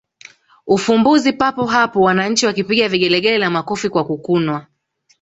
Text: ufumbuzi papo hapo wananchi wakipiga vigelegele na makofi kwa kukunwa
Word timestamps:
ufumbuzi 0.67 1.33
papo 1.33 1.65
hapo 1.65 2.01
wananchi 2.01 2.45
wakipiga 2.45 2.89
vigelegele 2.89 3.37
na 3.37 3.49
makofi 3.49 3.89
kwa 3.89 4.03
kukunwa 4.05 4.67